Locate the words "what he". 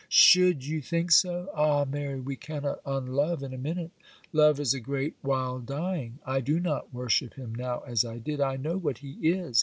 8.77-9.11